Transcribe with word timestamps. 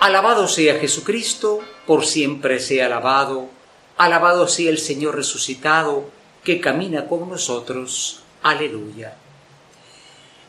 Alabado 0.00 0.46
sea 0.46 0.78
Jesucristo, 0.78 1.60
por 1.86 2.04
siempre 2.04 2.60
sea 2.60 2.86
alabado. 2.86 3.48
Alabado 3.96 4.46
sea 4.46 4.68
el 4.70 4.78
Señor 4.78 5.16
resucitado, 5.16 6.10
que 6.44 6.60
camina 6.60 7.06
con 7.06 7.28
nosotros. 7.28 8.20
Aleluya. 8.42 9.16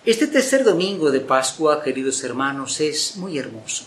Este 0.06 0.28
tercer 0.28 0.64
domingo 0.66 1.12
de 1.12 1.22
Pascua, 1.22 1.82
queridos 1.82 2.24
hermanos, 2.24 2.82
es 2.82 3.16
muy 3.16 3.38
hermoso, 3.38 3.86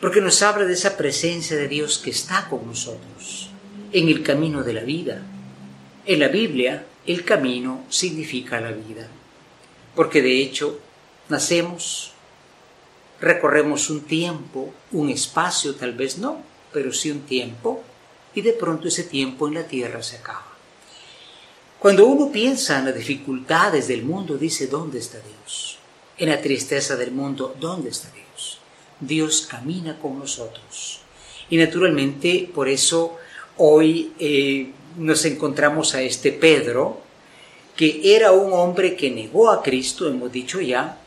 porque 0.00 0.20
nos 0.20 0.40
habla 0.42 0.64
de 0.64 0.74
esa 0.74 0.96
presencia 0.96 1.56
de 1.56 1.68
Dios 1.68 1.98
que 1.98 2.10
está 2.10 2.48
con 2.48 2.66
nosotros 2.66 3.50
en 3.92 4.08
el 4.08 4.22
camino 4.22 4.62
de 4.62 4.72
la 4.72 4.80
vida. 4.82 5.22
En 6.06 6.20
la 6.20 6.28
Biblia, 6.28 6.86
el 7.06 7.24
camino 7.24 7.84
significa 7.88 8.60
la 8.60 8.70
vida, 8.70 9.08
porque 9.94 10.22
de 10.22 10.40
hecho 10.40 10.80
nacemos, 11.28 12.13
recorremos 13.24 13.90
un 13.90 14.02
tiempo, 14.02 14.72
un 14.92 15.10
espacio, 15.10 15.74
tal 15.74 15.92
vez 15.92 16.18
no, 16.18 16.42
pero 16.72 16.92
sí 16.92 17.10
un 17.10 17.22
tiempo, 17.22 17.82
y 18.34 18.42
de 18.42 18.52
pronto 18.52 18.88
ese 18.88 19.04
tiempo 19.04 19.48
en 19.48 19.54
la 19.54 19.66
tierra 19.66 20.02
se 20.02 20.16
acaba. 20.16 20.46
Cuando 21.78 22.06
uno 22.06 22.32
piensa 22.32 22.78
en 22.78 22.86
las 22.86 22.94
dificultades 22.94 23.88
del 23.88 24.04
mundo, 24.04 24.36
dice, 24.36 24.66
¿dónde 24.66 24.98
está 24.98 25.18
Dios? 25.18 25.78
En 26.16 26.30
la 26.30 26.40
tristeza 26.40 26.96
del 26.96 27.10
mundo, 27.10 27.54
¿dónde 27.60 27.90
está 27.90 28.10
Dios? 28.10 28.58
Dios 29.00 29.46
camina 29.50 29.98
con 29.98 30.18
nosotros. 30.18 31.00
Y 31.50 31.56
naturalmente, 31.56 32.48
por 32.54 32.68
eso 32.68 33.16
hoy 33.58 34.12
eh, 34.18 34.70
nos 34.96 35.24
encontramos 35.24 35.94
a 35.94 36.02
este 36.02 36.32
Pedro, 36.32 37.00
que 37.76 38.16
era 38.16 38.32
un 38.32 38.52
hombre 38.52 38.96
que 38.96 39.10
negó 39.10 39.50
a 39.50 39.62
Cristo, 39.62 40.08
hemos 40.08 40.32
dicho 40.32 40.60
ya, 40.60 40.98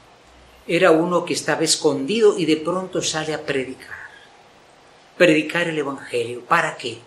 era 0.68 0.92
uno 0.92 1.23
que 1.23 1.34
estaba 1.34 1.64
escondido 1.64 2.38
y 2.38 2.46
de 2.46 2.58
pronto 2.58 3.02
sale 3.02 3.34
a 3.34 3.46
predicar. 3.46 3.96
Predicar 5.18 5.68
el 5.68 5.80
Evangelio. 5.80 6.42
¿Para 6.42 6.76
qué? 6.78 7.00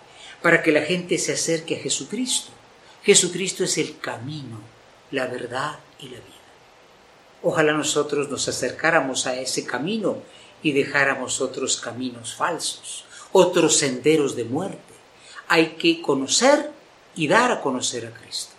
Para 0.43 0.63
que 0.63 0.73
la 0.73 0.83
gente 0.83 1.19
se 1.19 1.35
acerque 1.35 1.77
a 1.77 1.81
Jesucristo. 1.81 2.51
Jesucristo 3.03 3.65
es 3.65 3.77
el 3.79 3.99
camino, 3.99 4.61
la 5.11 5.27
verdad 5.27 5.79
y 5.99 6.07
la 6.07 6.17
vida. 6.17 6.41
Ojalá 7.43 7.73
nosotros 7.73 8.29
nos 8.29 8.49
acercáramos 8.49 9.27
a 9.27 9.37
ese 9.37 9.65
camino 9.65 10.19
y 10.63 10.73
dejáramos 10.73 11.41
otros 11.41 11.79
caminos 11.79 12.35
falsos, 12.35 13.05
otros 13.33 13.77
senderos 13.77 14.37
de 14.37 14.45
muerte. 14.45 14.79
Hay 15.49 15.77
que 15.79 16.03
conocer 16.03 16.71
y 17.15 17.29
dar 17.29 17.51
a 17.53 17.61
conocer 17.61 18.07
a 18.07 18.11
Cristo. 18.11 18.53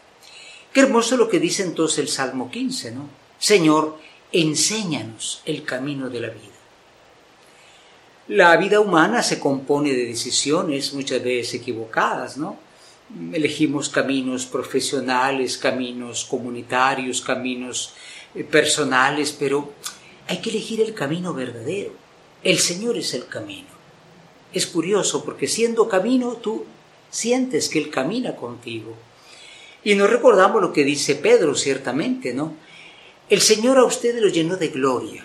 Qué 0.73 0.81
hermoso 0.81 1.17
lo 1.17 1.29
que 1.29 1.39
dice 1.39 1.63
entonces 1.63 1.99
el 1.99 2.07
Salmo 2.07 2.49
15, 2.49 2.91
¿no? 2.91 3.09
Señor, 3.37 3.97
enséñanos 4.31 5.41
el 5.45 5.63
camino 5.63 6.09
de 6.09 6.19
la 6.19 6.29
vida. 6.29 6.51
La 8.27 8.55
vida 8.57 8.79
humana 8.79 9.23
se 9.23 9.39
compone 9.39 9.91
de 9.91 10.05
decisiones 10.05 10.93
muchas 10.93 11.23
veces 11.23 11.55
equivocadas, 11.55 12.37
¿no? 12.37 12.57
Elegimos 13.33 13.89
caminos 13.89 14.45
profesionales, 14.45 15.57
caminos 15.57 16.23
comunitarios, 16.23 17.21
caminos 17.21 17.93
eh, 18.33 18.45
personales, 18.45 19.35
pero 19.37 19.73
hay 20.27 20.37
que 20.37 20.49
elegir 20.49 20.79
el 20.79 20.93
camino 20.93 21.33
verdadero. 21.33 21.91
El 22.41 22.59
Señor 22.59 22.97
es 22.97 23.13
el 23.13 23.27
camino. 23.27 23.67
Es 24.53 24.65
curioso 24.65 25.25
porque 25.25 25.47
siendo 25.47 25.89
camino 25.89 26.37
tú 26.37 26.65
sientes 27.09 27.67
que 27.67 27.79
Él 27.79 27.89
camina 27.89 28.35
contigo. 28.35 28.95
Y 29.83 29.95
nos 29.95 30.09
recordamos 30.09 30.61
lo 30.61 30.71
que 30.71 30.85
dice 30.85 31.15
Pedro, 31.15 31.55
ciertamente, 31.55 32.33
¿no? 32.33 32.53
El 33.31 33.39
Señor 33.39 33.77
a 33.77 33.85
ustedes 33.85 34.21
los 34.21 34.33
llenó 34.33 34.57
de 34.57 34.67
gloria. 34.67 35.23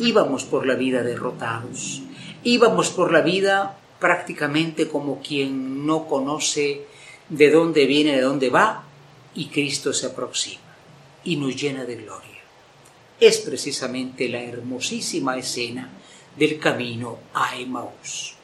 Íbamos 0.00 0.42
por 0.42 0.66
la 0.66 0.74
vida 0.74 1.04
derrotados. 1.04 2.02
Íbamos 2.42 2.90
por 2.90 3.12
la 3.12 3.20
vida 3.20 3.78
prácticamente 4.00 4.88
como 4.88 5.22
quien 5.22 5.86
no 5.86 6.08
conoce 6.08 6.86
de 7.28 7.50
dónde 7.52 7.86
viene, 7.86 8.16
de 8.16 8.22
dónde 8.22 8.50
va, 8.50 8.82
y 9.32 9.46
Cristo 9.46 9.92
se 9.92 10.06
aproxima 10.06 10.74
y 11.22 11.36
nos 11.36 11.54
llena 11.54 11.84
de 11.84 11.94
gloria. 11.94 12.42
Es 13.20 13.38
precisamente 13.38 14.28
la 14.28 14.42
hermosísima 14.42 15.38
escena 15.38 15.90
del 16.36 16.58
camino 16.58 17.18
a 17.32 17.56
Emmaús. 17.56 18.34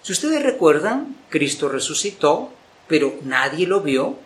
Si 0.00 0.12
ustedes 0.12 0.42
recuerdan, 0.42 1.18
Cristo 1.28 1.68
resucitó, 1.68 2.54
pero 2.88 3.16
nadie 3.24 3.66
lo 3.66 3.82
vio. 3.82 4.16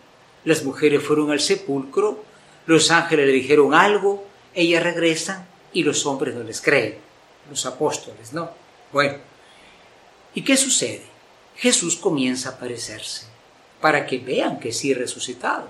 Las 0.44 0.62
mujeres 0.62 1.02
fueron 1.02 1.32
al 1.32 1.40
sepulcro 1.40 2.35
los 2.66 2.90
ángeles 2.90 3.26
le 3.26 3.32
dijeron 3.32 3.74
algo, 3.74 4.24
ella 4.54 4.80
regresa 4.80 5.46
y 5.72 5.82
los 5.82 6.04
hombres 6.06 6.34
no 6.34 6.42
les 6.42 6.60
creen, 6.60 6.98
los 7.48 7.64
apóstoles, 7.66 8.32
¿no? 8.32 8.50
Bueno, 8.92 9.18
¿y 10.34 10.42
qué 10.42 10.56
sucede? 10.56 11.02
Jesús 11.56 11.96
comienza 11.96 12.50
a 12.50 12.52
aparecerse 12.52 13.26
para 13.80 14.06
que 14.06 14.18
vean 14.18 14.58
que 14.58 14.72
sí 14.72 14.94
resucitado. 14.94 15.68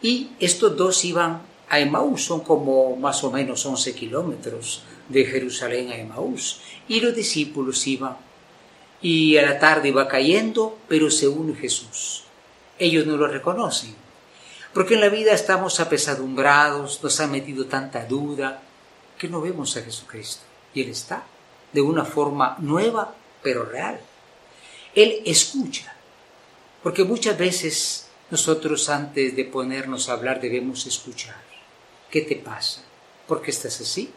Y 0.00 0.30
estos 0.40 0.76
dos 0.76 1.04
iban 1.04 1.42
a 1.68 1.80
Emaús, 1.80 2.24
son 2.24 2.40
como 2.40 2.96
más 2.96 3.24
o 3.24 3.30
menos 3.30 3.64
11 3.64 3.94
kilómetros 3.94 4.82
de 5.08 5.24
Jerusalén 5.24 5.90
a 5.90 5.96
Emaús, 5.96 6.60
y 6.88 7.00
los 7.00 7.14
discípulos 7.14 7.86
iban. 7.86 8.16
Y 9.00 9.36
a 9.38 9.42
la 9.42 9.58
tarde 9.58 9.88
iba 9.88 10.06
cayendo, 10.06 10.78
pero 10.88 11.10
se 11.10 11.28
une 11.28 11.54
Jesús. 11.54 12.24
Ellos 12.78 13.06
no 13.06 13.16
lo 13.16 13.26
reconocen, 13.26 13.94
porque 14.72 14.94
en 14.94 15.00
la 15.00 15.08
vida 15.08 15.32
estamos 15.32 15.80
apesadumbrados, 15.80 17.02
nos 17.02 17.20
ha 17.20 17.26
metido 17.26 17.66
tanta 17.66 18.06
duda, 18.06 18.62
que 19.18 19.28
no 19.28 19.40
vemos 19.40 19.76
a 19.76 19.82
Jesucristo. 19.82 20.42
Y 20.74 20.82
Él 20.82 20.90
está 20.90 21.24
de 21.72 21.80
una 21.80 22.04
forma 22.04 22.56
nueva, 22.58 23.14
pero 23.42 23.64
real. 23.64 24.00
Él 24.94 25.22
escucha, 25.24 25.94
porque 26.82 27.04
muchas 27.04 27.38
veces 27.38 28.08
nosotros 28.30 28.88
antes 28.88 29.36
de 29.36 29.44
ponernos 29.44 30.08
a 30.08 30.14
hablar 30.14 30.40
debemos 30.40 30.86
escuchar. 30.86 31.36
¿Qué 32.10 32.22
te 32.22 32.36
pasa? 32.36 32.82
¿Por 33.26 33.42
qué 33.42 33.50
estás 33.50 33.80
así? 33.80 34.10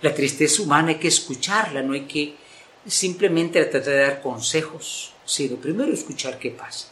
La 0.00 0.14
tristeza 0.14 0.62
humana 0.62 0.88
hay 0.88 0.98
que 0.98 1.08
escucharla, 1.08 1.82
no 1.82 1.92
hay 1.92 2.06
que 2.06 2.36
simplemente 2.86 3.64
tratar 3.64 3.92
de 3.92 4.00
dar 4.00 4.22
consejos, 4.22 5.12
sino 5.24 5.56
primero 5.56 5.92
escuchar 5.92 6.38
qué 6.38 6.50
pasa. 6.50 6.88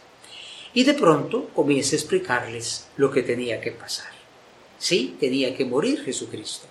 Y 0.72 0.84
de 0.84 0.94
pronto 0.94 1.48
comienza 1.54 1.96
a 1.96 1.98
explicarles 1.98 2.88
lo 2.96 3.10
que 3.10 3.22
tenía 3.22 3.60
que 3.60 3.72
pasar. 3.72 4.12
Sí, 4.78 5.16
tenía 5.18 5.56
que 5.56 5.64
morir 5.64 6.02
Jesucristo. 6.02 6.66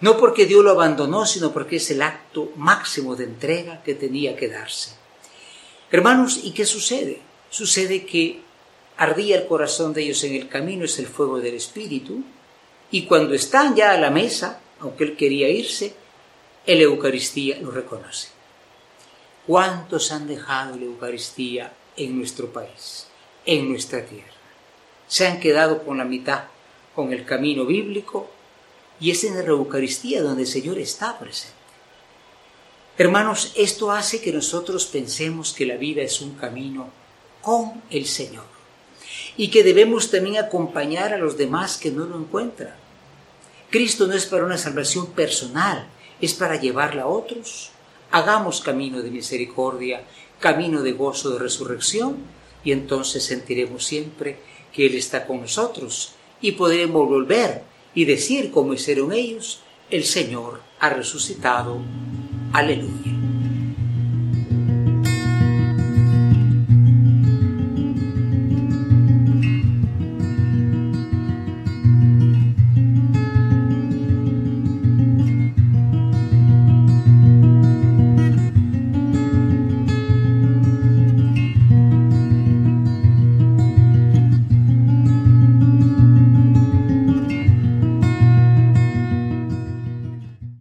No 0.00 0.18
porque 0.18 0.46
Dios 0.46 0.62
lo 0.62 0.72
abandonó, 0.72 1.24
sino 1.24 1.52
porque 1.52 1.76
es 1.76 1.90
el 1.90 2.02
acto 2.02 2.52
máximo 2.56 3.16
de 3.16 3.24
entrega 3.24 3.82
que 3.82 3.94
tenía 3.94 4.36
que 4.36 4.48
darse. 4.48 4.90
Hermanos, 5.90 6.40
¿y 6.42 6.50
qué 6.50 6.66
sucede? 6.66 7.20
Sucede 7.48 8.04
que 8.04 8.40
ardía 8.96 9.36
el 9.36 9.46
corazón 9.46 9.94
de 9.94 10.02
ellos 10.02 10.22
en 10.24 10.34
el 10.34 10.48
camino, 10.48 10.84
es 10.84 10.98
el 10.98 11.06
fuego 11.06 11.38
del 11.38 11.54
Espíritu, 11.54 12.22
y 12.90 13.04
cuando 13.04 13.34
están 13.34 13.74
ya 13.74 13.92
a 13.92 14.00
la 14.00 14.10
mesa, 14.10 14.60
aunque 14.80 15.04
él 15.04 15.16
quería 15.16 15.48
irse, 15.48 15.94
el 16.66 16.82
Eucaristía 16.82 17.58
lo 17.60 17.70
reconoce. 17.70 18.28
¿Cuántos 19.46 20.10
han 20.12 20.26
dejado 20.26 20.76
la 20.76 20.84
Eucaristía 20.84 21.72
en 21.96 22.18
nuestro 22.18 22.52
país? 22.52 23.06
En 23.46 23.68
nuestra 23.68 24.04
tierra. 24.04 24.26
Se 25.08 25.26
han 25.26 25.40
quedado 25.40 25.84
con 25.84 25.98
la 25.98 26.04
mitad, 26.04 26.44
con 26.94 27.12
el 27.12 27.24
camino 27.24 27.64
bíblico, 27.64 28.28
y 29.00 29.10
es 29.10 29.24
en 29.24 29.36
la 29.36 29.44
Eucaristía 29.44 30.22
donde 30.22 30.42
el 30.42 30.48
Señor 30.48 30.78
está 30.78 31.18
presente. 31.18 31.54
Hermanos, 32.98 33.52
esto 33.56 33.92
hace 33.92 34.20
que 34.20 34.32
nosotros 34.32 34.86
pensemos 34.86 35.52
que 35.52 35.66
la 35.66 35.76
vida 35.76 36.02
es 36.02 36.20
un 36.20 36.34
camino 36.34 36.88
con 37.42 37.82
el 37.90 38.06
Señor 38.06 38.44
y 39.36 39.48
que 39.48 39.62
debemos 39.62 40.10
también 40.10 40.38
acompañar 40.38 41.12
a 41.12 41.18
los 41.18 41.36
demás 41.36 41.76
que 41.76 41.90
no 41.90 42.06
lo 42.06 42.18
encuentran. 42.18 42.74
Cristo 43.70 44.06
no 44.06 44.14
es 44.14 44.24
para 44.24 44.46
una 44.46 44.56
salvación 44.56 45.08
personal, 45.08 45.86
es 46.20 46.32
para 46.32 46.56
llevarla 46.56 47.02
a 47.02 47.08
otros. 47.08 47.70
Hagamos 48.10 48.62
camino 48.62 49.02
de 49.02 49.10
misericordia, 49.10 50.02
camino 50.40 50.82
de 50.82 50.92
gozo 50.92 51.30
de 51.30 51.38
resurrección 51.38 52.16
y 52.64 52.72
entonces 52.72 53.24
sentiremos 53.24 53.84
siempre 53.84 54.38
que 54.72 54.86
Él 54.86 54.94
está 54.94 55.26
con 55.26 55.40
nosotros 55.40 56.12
y 56.40 56.52
podremos 56.52 57.08
volver 57.08 57.62
y 57.94 58.04
decir 58.04 58.50
como 58.50 58.74
hicieron 58.74 59.12
ellos, 59.12 59.60
el 59.90 60.04
Señor 60.04 60.60
ha 60.80 60.90
resucitado. 60.90 61.80
Aleluya. 62.52 63.15